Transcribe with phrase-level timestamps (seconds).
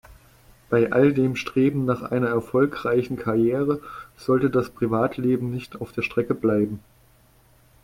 [0.71, 3.79] Bei all dem Streben nach einer erfolgreichen Karriere
[4.17, 6.79] sollte das Privatleben nicht auf der Strecke bleiben.